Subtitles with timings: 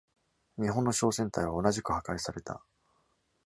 [0.57, 2.63] 日本の商船隊は同じく破壊された。